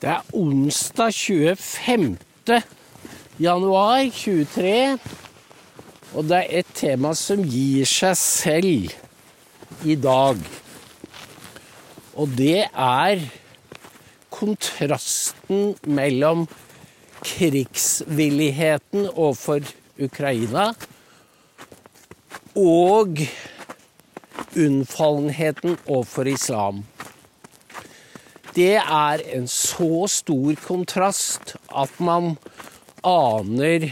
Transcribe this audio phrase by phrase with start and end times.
[0.00, 2.16] Det er onsdag 25.
[3.36, 4.98] januar 23,
[6.14, 8.94] og det er et tema som gir seg selv
[9.84, 10.40] i dag.
[12.16, 13.26] Og det er
[14.32, 16.46] kontrasten mellom
[17.20, 19.68] krigsvilligheten overfor
[20.00, 20.70] Ukraina
[22.56, 23.20] og
[24.56, 26.80] unnfallenheten overfor islam.
[28.54, 32.32] Det er en så stor kontrast at man
[33.06, 33.90] aner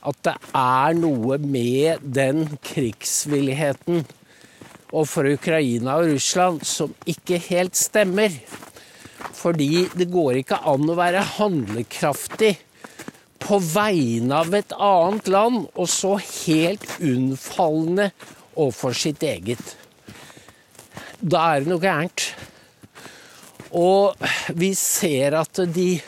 [0.00, 4.02] at det er noe med den krigsvilligheten
[4.90, 8.34] overfor Ukraina og Russland som ikke helt stemmer.
[9.40, 12.56] Fordi det går ikke an å være handlekraftig
[13.40, 18.10] på vegne av et annet land, og så helt unnfallende
[18.56, 19.76] overfor sitt eget.
[21.20, 22.30] Da er det noe gærent.
[23.76, 24.16] Og
[24.58, 26.00] vi ser at de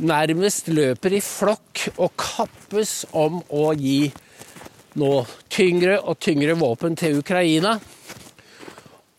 [0.00, 4.10] nærmest løper i flokk og kappes om å gi
[4.98, 5.12] nå
[5.52, 7.76] tyngre og tyngre våpen til Ukraina.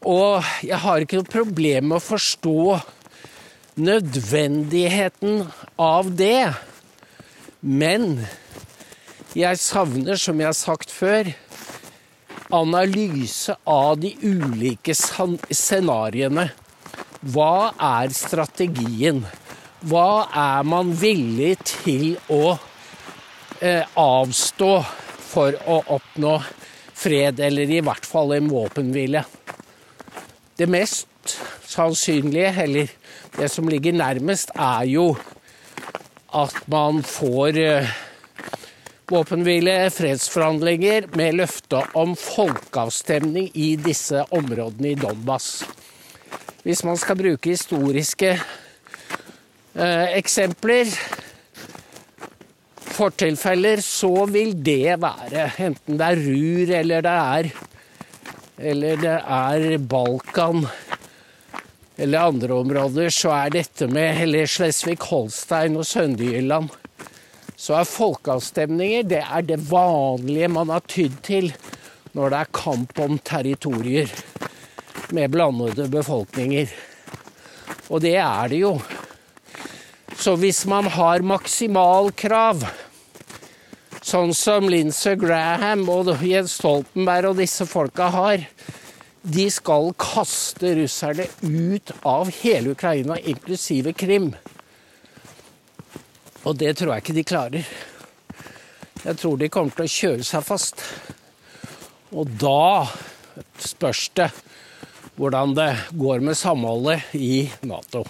[0.01, 2.79] Og jeg har ikke noe problem med å forstå
[3.81, 5.45] nødvendigheten
[5.79, 6.51] av det.
[7.61, 8.25] Men
[9.37, 11.31] jeg savner, som jeg har sagt før,
[12.51, 16.49] analyse av de ulike scenarioene
[17.21, 19.21] hva er strategien?
[19.85, 22.55] Hva er man villig til å
[23.61, 24.71] eh, avstå
[25.21, 26.39] for å oppnå
[26.97, 29.21] fred, eller i hvert fall en våpenhvile?
[30.57, 31.35] Det mest
[31.69, 32.89] sannsynlige, eller
[33.37, 35.11] det som ligger nærmest, er jo
[36.33, 37.91] at man får eh,
[39.13, 45.51] våpenhvile, fredsforhandlinger, med løfte om folkeavstemning i disse områdene i Donbas.
[46.61, 50.91] Hvis man skal bruke historiske eh, eksempler,
[52.91, 57.51] fortilfeller, så vil det være, enten det er Rur eller det er
[58.61, 60.67] eller det er Balkan
[61.97, 66.69] eller andre områder, så er dette med eller Slesvig-Holstein og Sønderjylland
[67.61, 71.51] så er folkeavstemninger det er det vanlige man har tydd til
[72.17, 74.09] når det er kamp om territorier
[75.15, 76.71] med blandede befolkninger.
[77.91, 78.75] Og det er det jo.
[80.17, 82.63] Så hvis man har maksimalkrav,
[84.01, 88.45] sånn som Lindsey Graham og Jens Stoltenberg og disse folka har,
[89.21, 94.31] de skal kaste russerne ut av hele Ukraina, inklusive Krim.
[96.41, 97.73] Og det tror jeg ikke de klarer.
[99.01, 100.81] Jeg tror de kommer til å kjøre seg fast.
[102.13, 102.85] Og da
[103.61, 104.31] spørs det
[105.21, 108.01] hvordan det går med samholdet i Nato.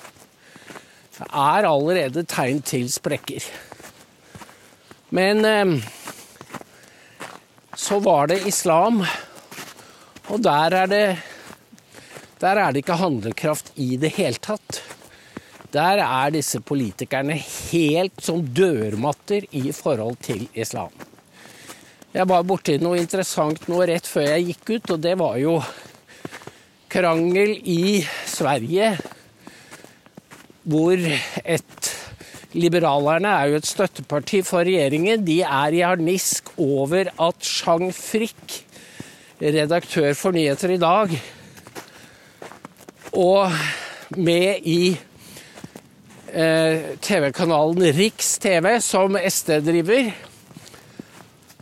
[1.18, 3.44] Det er allerede tegn til sprekker.
[5.12, 5.74] Men eh,
[7.76, 9.04] så var det islam,
[10.32, 11.06] og der er det
[12.42, 14.80] Der er det ikke handlekraft i det hele tatt.
[15.72, 20.90] Der er disse politikerne helt som dørmatter i forhold til islam.
[22.12, 25.60] Jeg var borti noe interessant nå rett før jeg gikk ut, og det var jo
[26.92, 28.96] krangel i Sverige
[30.62, 31.00] hvor
[31.46, 31.92] et
[32.52, 35.22] Liberalerne er jo et støtteparti for regjeringen.
[35.24, 38.58] De er i harnisk over at Chang Frick,
[39.40, 41.14] redaktør for Nyheter i dag,
[43.16, 43.56] og
[44.18, 44.98] med i
[46.34, 50.12] eh, TV-kanalen Riks TV, som SD driver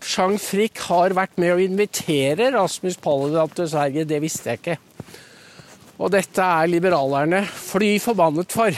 [0.05, 4.07] Chang Frick har vært med å invitere Rasmus Paludan til Sverige.
[4.07, 4.77] Det visste jeg ikke.
[5.99, 8.75] Og dette er liberalerne fly forbannet for.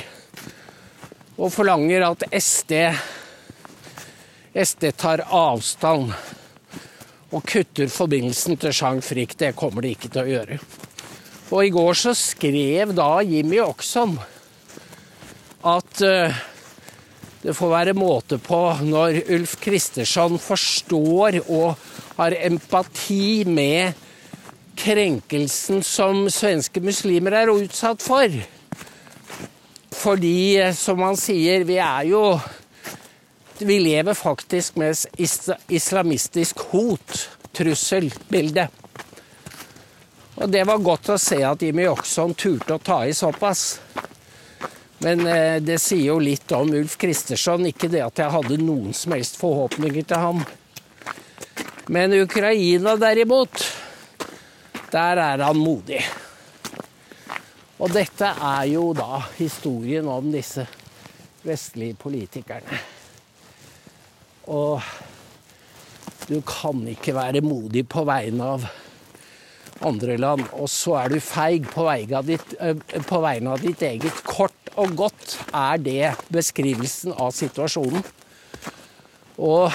[1.37, 2.75] Og forlanger at SD,
[4.57, 6.11] SD tar avstand
[7.31, 9.37] og kutter forbindelsen til Jean Frick.
[9.39, 10.59] Det kommer de ikke til å gjøre.
[11.51, 14.15] Og i går så skrev da Jimmy Oxon
[15.67, 16.41] at uh,
[17.41, 21.73] det får være måte på når Ulf Kristersson forstår og
[22.19, 23.97] har empati med
[24.77, 28.35] krenkelsen som svenske muslimer er utsatt for.
[29.91, 32.25] Fordi, som han sier, vi er jo
[33.61, 34.97] Vi lever faktisk med
[35.69, 38.63] islamistisk hot, trussel, bilde.
[40.41, 43.75] Og det var godt å se at Jimmy Oxon turte å ta i såpass.
[45.01, 48.93] Men eh, det sier jo litt om Ulf Kristersson, ikke det at jeg hadde noen
[48.93, 50.43] som helst forhåpninger til ham.
[51.91, 53.63] Men Ukraina derimot
[54.91, 56.01] der er han modig.
[57.81, 60.67] Og dette er jo da historien om disse
[61.47, 62.81] vestlige politikerne.
[64.53, 64.83] Og
[66.27, 68.67] du kan ikke være modig på vegne av
[69.81, 72.53] andre land, og så er du feig på vegne av ditt,
[73.09, 74.21] på vegne av ditt eget.
[74.27, 78.03] Kort og godt er det beskrivelsen av situasjonen.
[79.41, 79.71] Og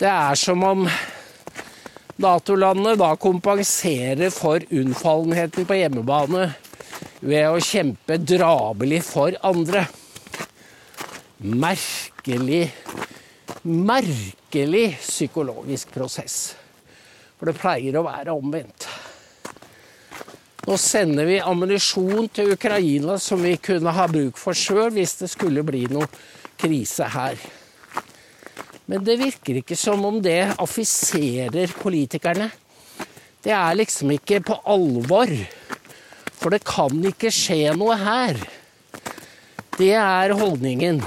[0.00, 0.86] det er som om
[2.22, 6.50] Nato-landene da kompenserer for unnfallenheten på hjemmebane
[7.22, 9.86] ved å kjempe drabelig for andre.
[11.42, 12.66] Merkelig,
[13.66, 16.36] merkelig psykologisk prosess.
[17.38, 18.91] For det pleier å være omvendt.
[20.62, 25.28] Nå sender vi ammunisjon til Ukraina som vi kunne ha bruk for sjøl hvis det
[25.32, 26.06] skulle bli noe
[26.60, 27.34] krise her.
[28.86, 32.46] Men det virker ikke som om det affiserer politikerne.
[33.42, 35.32] Det er liksom ikke på alvor.
[36.38, 38.38] For det kan ikke skje noe her.
[39.80, 41.02] Det er holdningen.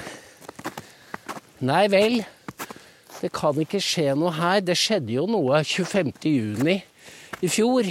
[1.64, 2.18] Nei vel,
[3.22, 4.60] det kan ikke skje noe her.
[4.68, 6.76] Det skjedde jo noe 25.6
[7.40, 7.88] i fjor.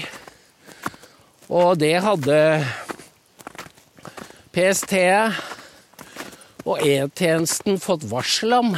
[1.52, 2.38] Og det hadde
[4.54, 4.94] PST
[6.64, 8.72] og E-tjenesten fått varsel om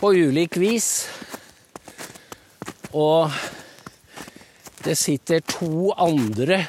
[0.00, 1.06] på ulik vis.
[2.90, 3.30] Og
[4.82, 6.64] det sitter to andre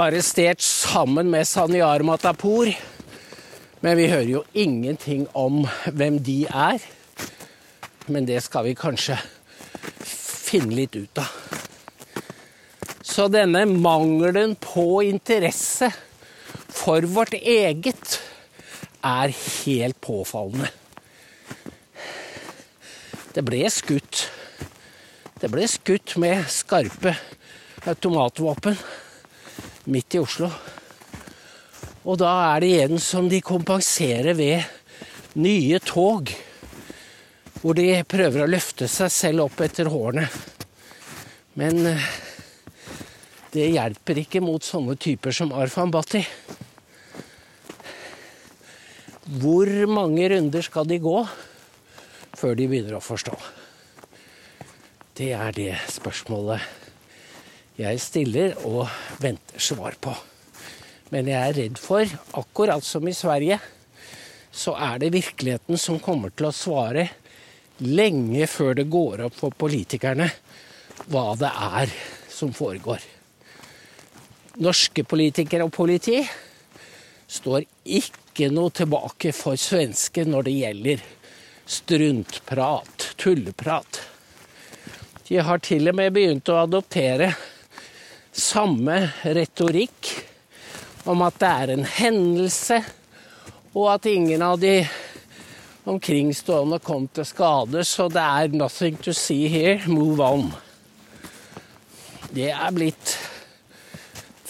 [0.00, 2.68] arrestert sammen med Sanyar Matapour.
[3.80, 6.84] Men vi hører jo ingenting om hvem de er.
[8.12, 9.16] Men det skal vi kanskje
[10.04, 11.39] finne litt ut av.
[13.10, 15.88] Så denne mangelen på interesse
[16.70, 18.20] for vårt eget
[19.02, 20.68] er helt påfallende.
[23.34, 24.28] Det ble skutt.
[25.42, 27.16] Det ble skutt med skarpe
[27.90, 28.78] automatvåpen
[29.90, 30.52] midt i Oslo.
[32.06, 36.30] Og da er det igjen som de kompenserer ved nye tog.
[37.60, 40.30] Hvor de prøver å løfte seg selv opp etter hårene.
[41.60, 42.10] Men eh,
[43.50, 46.22] det hjelper ikke mot sånne typer som Arfan Bhatti.
[49.42, 51.16] Hvor mange runder skal de gå
[52.38, 53.34] før de begynner å forstå?
[55.18, 56.62] Det er det spørsmålet
[57.80, 58.86] jeg stiller og
[59.22, 60.14] venter svar på.
[61.10, 62.06] Men jeg er redd for,
[62.38, 63.58] akkurat som i Sverige,
[64.50, 67.08] så er det virkeligheten som kommer til å svare
[67.82, 70.28] lenge før det går opp for politikerne
[71.10, 71.94] hva det er
[72.30, 73.00] som foregår.
[74.58, 76.18] Norske politikere og politi
[77.30, 81.04] står ikke noe tilbake for svenske når det gjelder
[81.70, 84.00] struntprat, tulleprat.
[85.28, 87.30] De har til og med begynt å adoptere
[88.34, 90.10] samme retorikk
[91.06, 92.80] om at det er en hendelse,
[93.70, 94.80] og at ingen av de
[95.90, 100.52] omkringstående kom til skade, så det er 'nothing to see here, move on'.
[102.34, 103.16] Det er blitt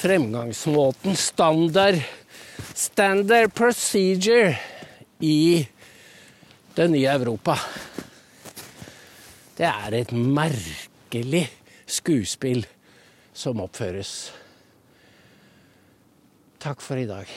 [0.00, 2.00] fremgangsmåten, standard
[2.74, 4.58] standard procedure
[5.18, 5.68] i
[6.74, 7.56] det nye Europa.
[9.56, 11.44] Det er et merkelig
[11.90, 12.64] skuespill
[13.36, 14.30] som oppføres.
[16.60, 17.28] Takk for i dag.